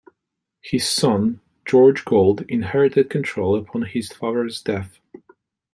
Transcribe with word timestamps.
His 0.63 0.89
son 0.89 1.41
George 1.63 2.05
Gould 2.05 2.41
inherited 2.49 3.07
control 3.07 3.55
upon 3.55 3.83
his 3.83 4.11
father's 4.11 4.59
death. 4.59 4.99